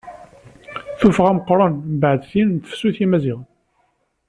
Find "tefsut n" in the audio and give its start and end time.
2.63-3.01